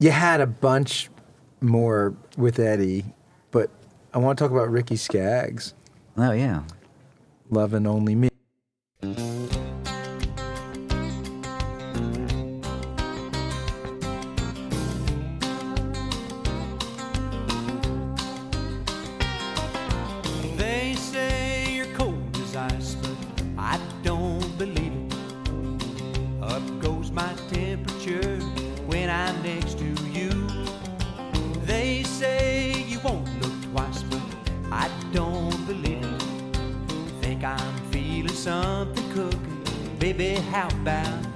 You 0.00 0.10
had 0.12 0.40
a 0.40 0.46
bunch 0.46 1.10
more 1.60 2.14
with 2.38 2.58
Eddie, 2.58 3.04
but 3.50 3.68
I 4.14 4.18
want 4.18 4.38
to 4.38 4.44
talk 4.44 4.50
about 4.50 4.70
Ricky 4.70 4.96
Skaggs. 4.96 5.74
Oh 6.16 6.32
yeah. 6.32 6.62
Loving 7.50 7.86
Only 7.86 8.14
Me. 8.14 8.29
Cooking, 39.10 39.96
baby. 39.98 40.34
How 40.34 40.68
about 40.68 41.29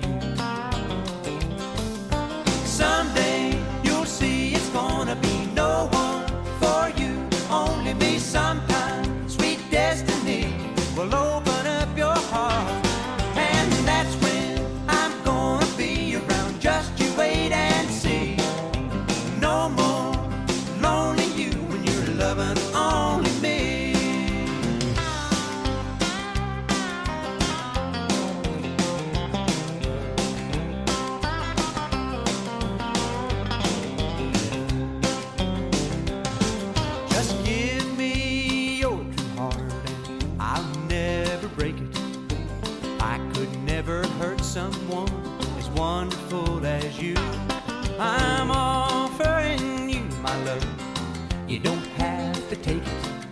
Just 37.24 37.42
give 37.46 37.96
me 37.96 38.80
your 38.80 38.98
true 38.98 39.28
heart 39.36 39.58
and 40.10 40.24
I'll 40.38 40.78
never 40.90 41.48
break 41.48 41.74
it. 41.78 41.98
I 43.00 43.18
could 43.32 43.50
never 43.62 44.06
hurt 44.18 44.42
someone 44.42 45.08
as 45.56 45.70
wonderful 45.70 46.66
as 46.66 47.00
you. 47.00 47.16
I'm 47.98 48.50
offering 48.50 49.88
you 49.88 50.02
my 50.20 50.36
love. 50.44 50.66
You 51.48 51.60
don't 51.60 51.86
have 51.96 52.46
to 52.50 52.56
take 52.56 52.86
it, 52.86 53.26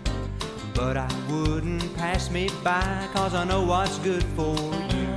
but 0.72 0.96
I 0.96 1.10
wouldn't 1.28 1.94
pass 1.94 2.30
me 2.30 2.48
by 2.64 3.06
cause 3.12 3.34
I 3.34 3.44
know 3.44 3.62
what's 3.62 3.98
good 3.98 4.24
for 4.38 4.56
you. 4.94 5.08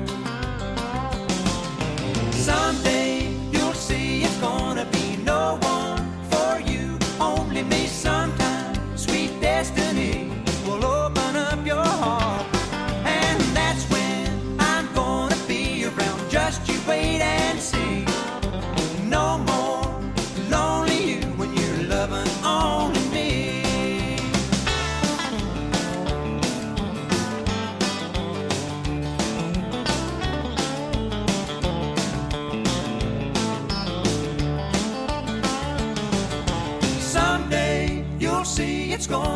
Someday 2.33 3.29
you'll 3.53 3.73
see 3.73 4.23
it's 4.23 4.37
gonna 4.39 4.85
be 4.91 5.15
no 5.23 5.59
one 5.61 6.03
for 6.29 6.59
you, 6.69 6.99
only 7.21 7.63
me. 7.63 7.87
Sometime, 7.87 8.44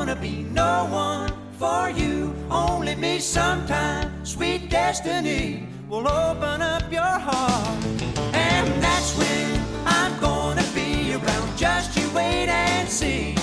gonna 0.10 0.22
be 0.22 0.44
no 0.54 0.88
one 0.90 1.32
for 1.60 1.92
you, 1.92 2.34
only 2.50 2.96
me. 2.96 3.20
Sometime, 3.20 4.26
sweet 4.26 4.68
destiny 4.68 5.68
will 5.88 6.08
open 6.08 6.64
up 6.64 6.92
your 6.92 7.20
heart, 7.28 7.86
and 8.34 8.68
that's 8.82 9.16
when 9.16 9.62
I'm 9.86 10.20
gonna 10.20 10.66
be 10.74 11.14
around. 11.14 11.58
Just 11.58 11.96
you 11.96 12.10
wait 12.12 12.50
and 12.50 12.90
see. 12.90 13.36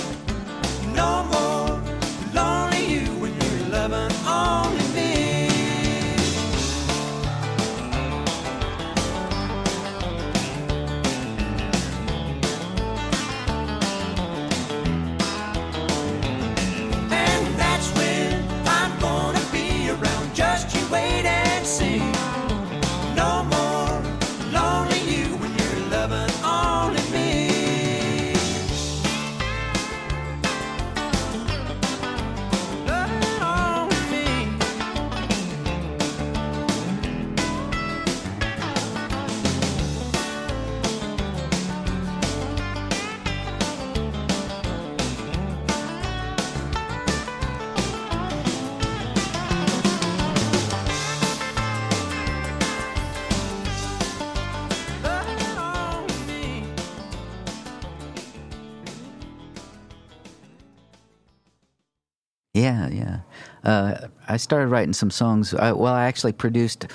Yeah, 62.66 62.88
yeah. 62.88 63.18
Uh, 63.62 64.08
I 64.26 64.38
started 64.38 64.68
writing 64.68 64.92
some 64.92 65.12
songs. 65.12 65.54
I, 65.54 65.70
well, 65.70 65.94
I 65.94 66.06
actually 66.06 66.32
produced. 66.32 66.88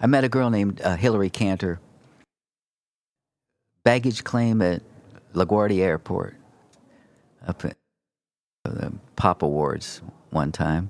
I 0.00 0.06
met 0.06 0.24
a 0.24 0.28
girl 0.30 0.48
named 0.48 0.80
uh, 0.80 0.96
Hillary 0.96 1.28
Kanter. 1.28 1.76
Baggage 3.84 4.24
claim 4.24 4.62
at 4.62 4.80
LaGuardia 5.34 5.80
Airport, 5.80 6.34
up 7.46 7.62
at 7.62 7.76
the 8.64 8.90
Pop 9.16 9.42
Awards 9.42 10.00
one 10.30 10.50
time, 10.50 10.88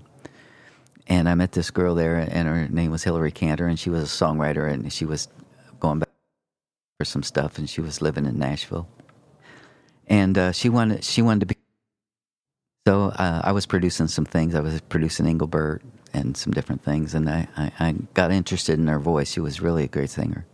and 1.08 1.28
I 1.28 1.34
met 1.34 1.50
this 1.50 1.72
girl 1.72 1.96
there, 1.96 2.16
and 2.16 2.46
her 2.46 2.68
name 2.68 2.92
was 2.92 3.02
Hillary 3.02 3.32
Kanter, 3.32 3.68
and 3.68 3.78
she 3.78 3.90
was 3.90 4.04
a 4.04 4.06
songwriter, 4.06 4.72
and 4.72 4.92
she 4.92 5.04
was 5.04 5.26
going 5.80 5.98
back 5.98 6.10
for 7.00 7.04
some 7.04 7.24
stuff, 7.24 7.58
and 7.58 7.68
she 7.68 7.80
was 7.80 8.00
living 8.00 8.24
in 8.24 8.38
Nashville, 8.38 8.88
and 10.06 10.38
uh, 10.38 10.52
she 10.52 10.68
wanted 10.68 11.02
she 11.02 11.22
wanted 11.22 11.40
to 11.40 11.46
be 11.46 11.57
so 12.88 13.12
uh, 13.16 13.42
I 13.44 13.52
was 13.52 13.66
producing 13.66 14.08
some 14.08 14.24
things. 14.24 14.54
I 14.54 14.60
was 14.60 14.80
producing 14.80 15.26
Engelbert 15.26 15.82
and 16.14 16.34
some 16.34 16.54
different 16.54 16.82
things, 16.82 17.12
and 17.12 17.28
I, 17.28 17.46
I, 17.54 17.70
I 17.78 17.94
got 18.14 18.32
interested 18.32 18.78
in 18.78 18.86
her 18.86 18.98
voice. 18.98 19.30
She 19.30 19.40
was 19.40 19.60
really 19.60 19.84
a 19.84 19.88
great 19.88 20.08
singer. 20.08 20.46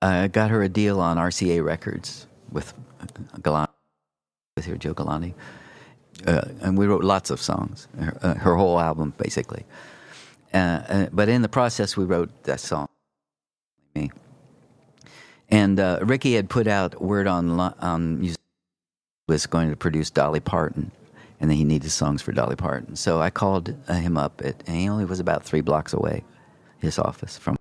I 0.00 0.28
got 0.28 0.50
her 0.50 0.62
a 0.62 0.68
deal 0.68 1.00
on 1.00 1.16
RCA 1.16 1.64
Records 1.64 2.28
with 2.52 2.72
Galante, 3.42 3.72
with 4.56 4.66
her 4.66 4.76
Joe 4.76 4.94
Galante, 4.94 5.34
uh, 6.28 6.42
and 6.60 6.78
we 6.78 6.86
wrote 6.86 7.02
lots 7.02 7.30
of 7.30 7.40
songs. 7.40 7.88
Her, 7.98 8.16
uh, 8.22 8.34
her 8.34 8.54
whole 8.54 8.78
album, 8.78 9.14
basically. 9.18 9.64
Uh, 10.54 10.56
uh, 10.56 11.06
but 11.10 11.28
in 11.28 11.42
the 11.42 11.48
process, 11.48 11.96
we 11.96 12.04
wrote 12.04 12.30
that 12.44 12.60
song, 12.60 12.86
me. 13.96 14.12
And 15.48 15.80
uh, 15.80 15.98
Ricky 16.02 16.34
had 16.34 16.48
put 16.48 16.68
out 16.68 17.02
word 17.02 17.26
on 17.26 17.58
on 17.58 18.20
music 18.20 18.39
was 19.30 19.46
going 19.46 19.70
to 19.70 19.76
produce 19.76 20.10
Dolly 20.10 20.40
Parton, 20.40 20.90
and 21.40 21.48
then 21.48 21.56
he 21.56 21.64
needed 21.64 21.90
songs 21.90 22.20
for 22.20 22.32
Dolly 22.32 22.56
Parton. 22.56 22.96
So 22.96 23.20
I 23.22 23.30
called 23.30 23.74
uh, 23.88 23.94
him 23.94 24.18
up, 24.18 24.42
at, 24.44 24.62
and 24.66 24.76
he 24.76 24.88
only 24.88 25.04
was 25.04 25.20
about 25.20 25.44
three 25.44 25.62
blocks 25.62 25.92
away, 25.92 26.24
his 26.78 26.98
office 26.98 27.38
from. 27.38 27.56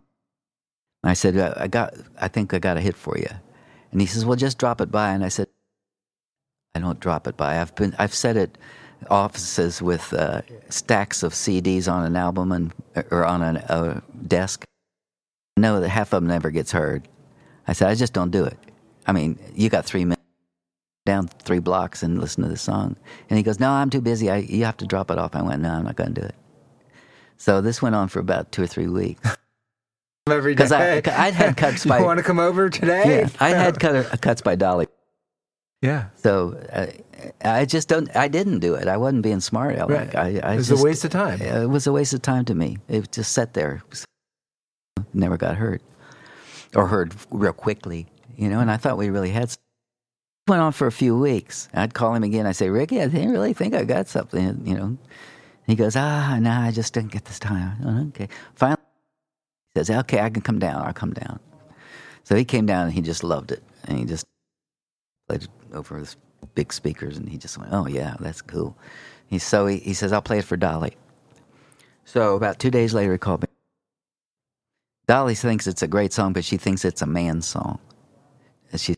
I 1.03 1.13
said, 1.13 1.37
"Uh, 1.37 1.53
I 1.55 1.67
got, 1.67 1.93
I 2.19 2.27
think 2.27 2.53
I 2.53 2.59
got 2.59 2.75
a 2.75 2.81
hit 2.81 2.95
for 2.95 3.17
you, 3.17 3.29
and 3.91 4.01
he 4.01 4.07
says, 4.07 4.25
well, 4.25 4.35
just 4.35 4.57
drop 4.57 4.81
it 4.81 4.91
by. 4.91 5.11
And 5.11 5.23
I 5.23 5.29
said, 5.29 5.47
I 6.75 6.79
don't 6.79 6.99
drop 6.99 7.27
it 7.27 7.37
by. 7.37 7.59
I've 7.59 7.73
been, 7.75 7.95
I've 7.97 8.13
said 8.13 8.37
it 8.37 8.57
offices 9.09 9.81
with 9.81 10.13
uh, 10.13 10.41
stacks 10.69 11.23
of 11.23 11.33
CDs 11.33 11.91
on 11.91 12.05
an 12.05 12.15
album 12.15 12.51
and 12.51 12.73
or 13.11 13.25
on 13.25 13.41
a 13.41 14.03
desk. 14.27 14.65
That 15.55 15.87
half 15.89 16.13
of 16.13 16.21
them 16.21 16.27
never 16.27 16.51
gets 16.51 16.71
heard. 16.71 17.07
I 17.67 17.73
said, 17.73 17.89
I 17.89 17.95
just 17.95 18.13
don't 18.13 18.31
do 18.31 18.45
it. 18.45 18.57
I 19.05 19.11
mean, 19.11 19.37
you 19.53 19.69
got 19.69 19.85
three 19.85 20.05
minutes 20.05 20.19
down 21.09 21.27
three 21.43 21.57
blocks 21.59 22.03
and 22.03 22.21
listen 22.21 22.43
to 22.43 22.49
the 22.49 22.55
song. 22.57 22.95
And 23.29 23.37
he 23.37 23.43
goes, 23.43 23.59
No, 23.59 23.71
I'm 23.71 23.89
too 23.89 23.99
busy. 24.01 24.29
I, 24.29 24.37
you 24.37 24.63
have 24.65 24.77
to 24.77 24.85
drop 24.85 25.09
it 25.09 25.17
off. 25.17 25.35
I 25.35 25.41
went, 25.41 25.61
No, 25.63 25.71
I'm 25.71 25.83
not 25.85 25.95
going 25.95 26.13
to 26.13 26.21
do 26.21 26.27
it. 26.27 26.35
So 27.37 27.61
this 27.61 27.81
went 27.81 27.95
on 27.95 28.09
for 28.09 28.19
about 28.19 28.51
two 28.51 28.61
or 28.61 28.67
three 28.67 28.87
weeks. 28.87 29.27
Every 30.29 30.53
'Cause 30.55 30.71
I- 30.71 30.97
I'd 30.97 31.33
had 31.33 31.57
cuts 31.57 31.85
you 31.85 31.89
by- 31.89 32.01
want 32.01 32.19
to 32.19 32.23
come 32.23 32.37
over 32.39 32.69
today? 32.69 33.21
Yeah, 33.21 33.29
I 33.39 33.49
had 33.49 33.79
cut, 33.79 34.21
cuts 34.21 34.41
by 34.43 34.55
Dolly. 34.55 34.85
Yeah. 35.81 36.09
So 36.17 36.61
uh, 36.71 36.87
I 37.43 37.65
just 37.65 37.87
don't. 37.87 38.13
I 38.15 38.27
didn't 38.27 38.59
do 38.59 38.75
it. 38.75 38.87
I 38.87 38.97
wasn't 38.97 39.23
being 39.23 39.39
smart. 39.39 39.79
I, 39.79 39.85
Right. 39.85 40.15
I, 40.15 40.39
I 40.43 40.53
It 40.53 40.57
was 40.57 40.67
just- 40.67 40.81
a 40.81 40.85
waste 40.85 41.05
of 41.05 41.11
time. 41.11 41.41
It 41.41 41.67
was 41.69 41.87
a 41.87 41.91
waste 41.91 42.13
of 42.13 42.21
time 42.21 42.45
to 42.45 42.53
me. 42.53 42.77
It 42.87 43.11
just 43.11 43.31
sat 43.33 43.53
there. 43.55 43.81
Never 45.13 45.37
got 45.37 45.55
hurt, 45.55 45.81
or 46.75 46.85
heard 46.87 47.15
real 47.31 47.53
quickly, 47.53 48.05
you 48.37 48.49
know. 48.49 48.59
And 48.59 48.69
I 48.69 48.77
thought 48.77 48.97
we 48.97 49.09
really 49.09 49.31
had. 49.31 49.43
s- 49.43 49.57
Went 50.49 50.63
on 50.63 50.71
for 50.73 50.87
a 50.87 50.91
few 50.91 51.17
weeks. 51.17 51.69
I'd 51.75 51.93
call 51.93 52.15
him 52.15 52.23
again. 52.23 52.47
I 52.47 52.53
say, 52.53 52.69
Ricky, 52.69 52.99
I 53.01 53.07
didn't 53.07 53.31
really 53.31 53.53
think 53.53 53.75
I 53.75 53.83
got 53.85 54.07
something, 54.07 54.65
you 54.65 54.75
know. 54.75 54.97
He 55.67 55.75
goes, 55.75 55.95
Ah, 55.95 56.39
no, 56.41 56.49
I 56.49 56.71
just 56.71 56.93
didn't 56.93 57.11
get 57.11 57.25
this 57.25 57.39
time. 57.39 57.77
"Oh, 57.85 58.07
Okay. 58.09 58.29
Finally, 58.55 58.81
he 59.75 59.79
says, 59.79 59.91
Okay, 59.91 60.19
I 60.19 60.31
can 60.31 60.41
come 60.41 60.57
down. 60.57 60.83
I'll 60.83 60.93
come 60.93 61.13
down. 61.13 61.39
So 62.23 62.35
he 62.35 62.45
came 62.45 62.65
down 62.65 62.85
and 62.85 62.93
he 62.93 63.01
just 63.01 63.23
loved 63.23 63.51
it, 63.51 63.63
and 63.85 63.99
he 63.99 64.05
just 64.05 64.25
played 65.27 65.47
over 65.73 65.97
his 65.97 66.17
big 66.55 66.73
speakers, 66.73 67.17
and 67.17 67.29
he 67.29 67.37
just 67.37 67.57
went, 67.57 67.73
"Oh 67.73 67.87
yeah, 67.87 68.15
that's 68.19 68.41
cool." 68.41 68.77
He 69.27 69.39
so 69.39 69.67
he, 69.67 69.77
he 69.77 69.93
says, 69.95 70.11
"I'll 70.13 70.21
play 70.21 70.39
it 70.39 70.45
for 70.45 70.57
Dolly." 70.57 70.95
So 72.05 72.35
about 72.35 72.59
two 72.59 72.71
days 72.71 72.93
later, 72.93 73.13
he 73.13 73.17
called 73.17 73.41
me. 73.43 73.47
Dolly 75.07 75.35
thinks 75.35 75.67
it's 75.67 75.81
a 75.81 75.87
great 75.87 76.13
song, 76.13 76.33
but 76.33 76.45
she 76.45 76.57
thinks 76.57 76.85
it's 76.85 77.01
a 77.01 77.07
man's 77.07 77.47
song. 77.47 77.79
And 78.71 78.79
she 78.79 78.95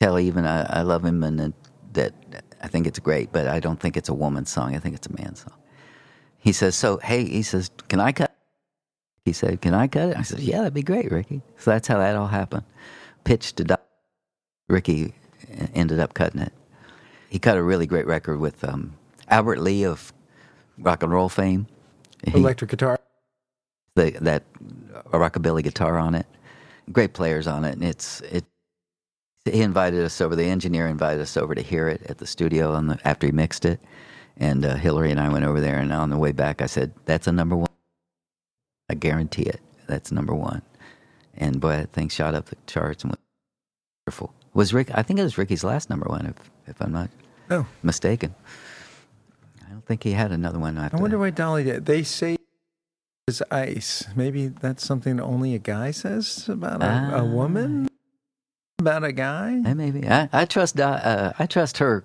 tell 0.00 0.18
even 0.18 0.46
I, 0.46 0.80
I 0.80 0.82
love 0.82 1.04
him 1.04 1.22
and 1.22 1.38
that, 1.40 1.52
that 1.94 2.14
I 2.62 2.68
think 2.68 2.86
it's 2.86 2.98
great, 2.98 3.32
but 3.32 3.46
I 3.46 3.60
don't 3.60 3.80
think 3.80 3.96
it's 3.96 4.08
a 4.08 4.14
woman's 4.14 4.50
song. 4.50 4.74
I 4.74 4.78
think 4.78 4.94
it's 4.94 5.06
a 5.06 5.22
man's 5.22 5.40
song. 5.42 5.54
He 6.38 6.52
says, 6.52 6.74
"So 6.76 6.98
hey," 6.98 7.24
he 7.24 7.42
says, 7.42 7.70
"Can 7.88 8.00
I 8.00 8.12
cut?" 8.12 8.34
He 9.24 9.32
said, 9.32 9.60
"Can 9.60 9.74
I 9.74 9.88
cut 9.88 10.10
it?" 10.10 10.16
I 10.16 10.22
said, 10.22 10.40
"Yeah, 10.40 10.58
that'd 10.58 10.74
be 10.74 10.82
great, 10.82 11.10
Ricky." 11.12 11.42
So 11.58 11.70
that's 11.70 11.88
how 11.88 11.98
that 11.98 12.16
all 12.16 12.28
happened. 12.28 12.64
Pitched 13.24 13.56
to 13.58 13.64
Dolly. 13.64 13.80
Ricky 14.68 15.14
ended 15.74 16.00
up 16.00 16.14
cutting 16.14 16.40
it. 16.40 16.52
He 17.28 17.38
cut 17.38 17.56
a 17.56 17.62
really 17.62 17.86
great 17.86 18.06
record 18.06 18.40
with 18.40 18.64
um, 18.64 18.94
Albert 19.28 19.60
Lee 19.60 19.84
of 19.84 20.12
rock 20.78 21.02
and 21.02 21.12
roll 21.12 21.28
fame. 21.28 21.66
He- 22.24 22.32
Electric 22.38 22.70
guitar. 22.70 22.98
the, 23.96 24.12
that 24.20 24.44
a 25.12 25.18
rockabilly 25.18 25.62
guitar 25.62 25.98
on 25.98 26.14
it. 26.14 26.26
Great 26.92 27.12
players 27.14 27.46
on 27.46 27.64
it, 27.64 27.74
and 27.74 27.84
it's 27.84 28.20
it. 28.22 28.44
He 29.44 29.62
invited 29.62 30.04
us 30.04 30.20
over. 30.20 30.36
The 30.36 30.44
engineer 30.44 30.86
invited 30.86 31.20
us 31.22 31.36
over 31.36 31.54
to 31.54 31.62
hear 31.62 31.88
it 31.88 32.02
at 32.08 32.18
the 32.18 32.26
studio 32.26 32.72
on 32.74 32.88
the, 32.88 32.98
after 33.04 33.26
he 33.26 33.32
mixed 33.32 33.64
it, 33.64 33.80
and 34.36 34.64
uh, 34.64 34.74
Hillary 34.76 35.10
and 35.10 35.18
I 35.20 35.28
went 35.30 35.44
over 35.46 35.60
there. 35.60 35.78
And 35.78 35.92
on 35.92 36.10
the 36.10 36.18
way 36.18 36.32
back, 36.32 36.60
I 36.60 36.66
said, 36.66 36.92
"That's 37.06 37.26
a 37.26 37.32
number 37.32 37.56
one. 37.56 37.68
I 38.90 38.94
guarantee 38.94 39.44
it. 39.44 39.60
That's 39.86 40.12
number 40.12 40.34
one." 40.34 40.60
And 41.36 41.58
boy, 41.60 41.70
that 41.70 41.92
thing 41.92 42.08
shot 42.10 42.34
up 42.34 42.46
the 42.46 42.56
charts 42.66 43.02
and 43.02 43.12
was 43.12 43.18
wonderful. 44.06 44.34
Was 44.52 44.74
Rick? 44.74 44.90
I 44.94 45.02
think 45.02 45.18
it 45.18 45.22
was 45.22 45.38
Ricky's 45.38 45.64
last 45.64 45.88
number 45.88 46.06
one, 46.08 46.26
if 46.26 46.50
if 46.66 46.80
I'm 46.82 46.92
not 46.92 47.08
Oh, 47.50 47.66
mistaken. 47.82 48.34
I 49.66 49.70
don't 49.72 49.84
think 49.86 50.02
he 50.02 50.12
had 50.12 50.32
another 50.32 50.58
one 50.58 50.76
after. 50.76 50.98
I 50.98 51.00
wonder 51.00 51.16
that. 51.16 51.20
why 51.20 51.30
Dolly 51.30 51.64
did. 51.64 51.86
They 51.86 52.02
say 52.02 52.36
is 53.26 53.42
ice. 53.50 54.04
Maybe 54.14 54.48
that's 54.48 54.84
something 54.84 55.18
only 55.18 55.54
a 55.54 55.58
guy 55.58 55.92
says 55.92 56.46
about 56.48 56.82
a, 56.82 56.86
Ah. 56.86 57.20
a 57.20 57.24
woman. 57.24 57.88
About 58.80 59.04
a 59.04 59.12
guy. 59.12 59.56
Maybe 59.56 60.08
I, 60.08 60.30
I 60.32 60.46
trust 60.46 60.80
uh, 60.80 61.34
I 61.38 61.44
trust 61.44 61.76
her. 61.78 62.02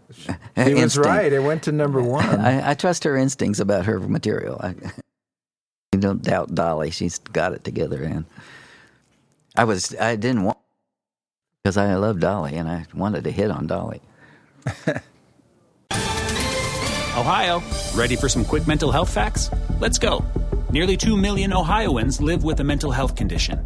He 0.58 0.74
was 0.74 0.98
right. 0.98 1.32
It 1.32 1.40
went 1.40 1.64
to 1.64 1.72
number 1.72 2.02
one. 2.02 2.26
I, 2.26 2.72
I 2.72 2.74
trust 2.74 3.06
her 3.06 3.16
instincts 3.16 3.62
about 3.62 3.86
her 3.86 3.98
material. 3.98 4.60
I, 4.62 4.76
I 5.94 5.98
don't 5.98 6.22
doubt 6.22 6.54
Dolly. 6.54 6.92
She's 6.92 7.18
got 7.20 7.54
it 7.54 7.64
together, 7.64 8.04
and 8.04 8.26
I 9.56 9.64
was 9.64 9.96
I 9.96 10.18
didn't 10.18 10.44
want 10.44 10.58
because 11.64 11.78
I 11.78 11.96
love 11.96 12.20
Dolly 12.20 12.56
and 12.56 12.68
I 12.68 12.86
wanted 12.94 13.24
to 13.24 13.32
hit 13.32 13.50
on 13.50 13.68
Dolly. 13.68 14.02
Ohio, 17.18 17.64
ready 17.96 18.18
for 18.18 18.28
some 18.28 18.44
quick 18.44 18.68
mental 18.68 18.92
health 18.92 19.14
facts? 19.14 19.50
Let's 19.80 19.98
go. 19.98 20.26
Nearly 20.72 20.98
2 20.98 21.16
million 21.16 21.54
Ohioans 21.54 22.20
live 22.20 22.44
with 22.44 22.60
a 22.60 22.64
mental 22.66 22.92
health 22.92 23.16
condition. 23.16 23.66